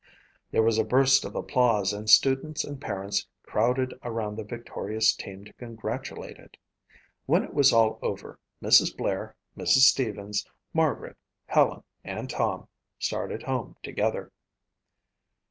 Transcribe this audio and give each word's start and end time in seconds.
There 0.49 0.63
was 0.63 0.79
a 0.79 0.83
burst 0.83 1.25
of 1.25 1.35
applause 1.35 1.93
and 1.93 2.09
students 2.09 2.63
and 2.63 2.81
parents 2.81 3.27
crowded 3.43 3.93
around 4.01 4.35
the 4.35 4.43
victorious 4.43 5.13
team 5.13 5.45
to 5.45 5.53
congratulate 5.53 6.37
it. 6.37 6.57
When 7.27 7.43
it 7.43 7.53
was 7.53 7.71
all 7.71 7.99
over, 8.01 8.39
Mrs. 8.63 8.97
Blair, 8.97 9.35
Mrs. 9.55 9.85
Stevens, 9.91 10.43
Margaret, 10.73 11.17
Helen 11.45 11.83
and 12.03 12.27
Tom 12.31 12.67
started 12.97 13.43
home 13.43 13.75
together. 13.83 14.31